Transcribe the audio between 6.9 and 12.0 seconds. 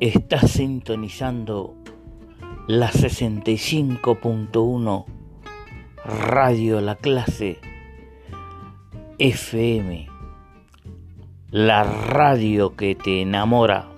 Clase FM, la